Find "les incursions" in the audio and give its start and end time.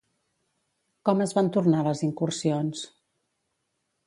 1.89-2.83